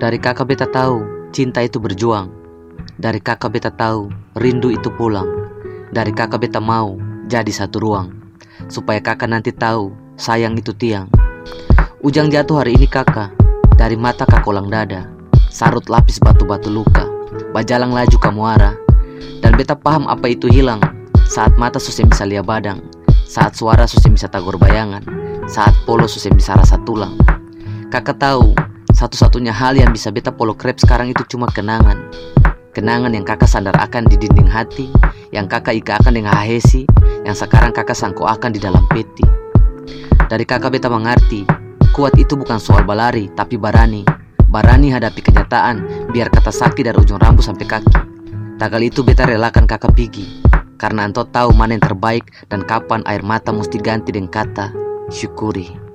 [0.00, 2.32] Dari kakak beta tahu cinta itu berjuang.
[2.96, 5.28] Dari kakak beta tahu rindu itu pulang.
[5.92, 6.96] Dari kakak beta mau
[7.28, 8.08] jadi satu ruang.
[8.72, 11.04] Supaya kakak nanti tahu sayang itu tiang.
[12.00, 13.28] Ujang jatuh hari ini kakak.
[13.76, 15.04] Dari mata kakak kolang dada.
[15.52, 17.04] Sarut lapis batu-batu luka.
[17.52, 18.72] Bajalang laju kamu arah.
[19.44, 20.80] Dan beta paham apa itu hilang.
[21.28, 22.80] Saat mata susah bisa lihat badang.
[23.28, 25.04] Saat suara susah bisa tagor bayangan.
[25.44, 27.20] Saat polo susah bisa rasa tulang.
[27.92, 28.56] Kakak tahu
[29.00, 31.96] satu-satunya hal yang bisa beta polo krep sekarang itu cuma kenangan.
[32.76, 34.92] Kenangan yang kakak sandar akan di dinding hati,
[35.32, 36.84] yang kakak ika akan dengan hahesi,
[37.24, 39.24] yang sekarang kakak sangko akan di dalam peti.
[40.28, 41.48] Dari kakak beta mengerti,
[41.96, 44.04] kuat itu bukan soal balari, tapi barani.
[44.52, 47.96] Barani hadapi kenyataan, biar kata sakit dari ujung rambut sampai kaki.
[48.60, 50.44] Tagal itu beta relakan kakak pergi,
[50.76, 54.76] karena anto tahu mana yang terbaik dan kapan air mata mesti ganti dengan kata
[55.08, 55.89] syukuri.